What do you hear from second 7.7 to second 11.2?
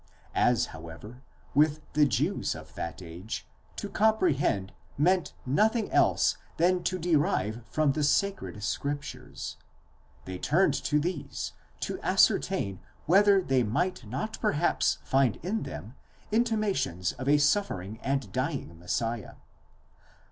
the sacred scriptures: they turned to